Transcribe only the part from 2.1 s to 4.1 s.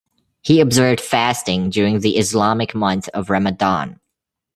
Islamic month of Ramadan.